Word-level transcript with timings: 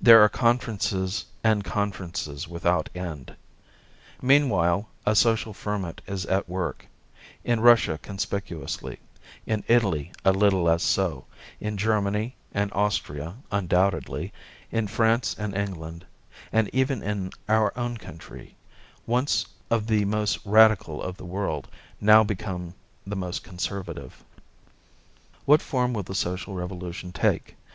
There 0.00 0.22
are 0.22 0.30
conferences 0.30 1.26
and 1.44 1.62
conferences 1.62 2.48
without 2.48 2.88
end. 2.94 3.36
Meanwhile 4.22 4.88
a 5.04 5.14
social 5.14 5.52
ferment 5.52 6.00
is 6.06 6.24
at 6.24 6.48
work, 6.48 6.86
in 7.44 7.60
Russia 7.60 7.98
conspicuously, 7.98 9.00
in 9.44 9.62
Italy 9.68 10.12
a 10.24 10.32
little 10.32 10.62
less 10.62 10.82
so, 10.82 11.26
in 11.60 11.76
Germany 11.76 12.36
and 12.54 12.72
Austria 12.72 13.34
undoubtedly, 13.52 14.32
in 14.72 14.86
France 14.88 15.36
and 15.38 15.54
England, 15.54 16.06
and 16.50 16.70
even 16.72 17.02
in 17.02 17.30
our 17.46 17.74
own 17.78 17.98
country 17.98 18.56
once 19.06 19.44
of 19.70 19.86
the 19.88 20.06
most 20.06 20.38
radical 20.46 21.06
in 21.06 21.14
the 21.18 21.26
world, 21.26 21.68
now 22.00 22.24
become 22.24 22.72
the 23.06 23.14
most 23.14 23.44
conservative. 23.44 24.24
What 25.44 25.60
form 25.60 25.92
will 25.92 26.02
the 26.02 26.14
social 26.14 26.54
revolution 26.54 27.12
take? 27.12 27.56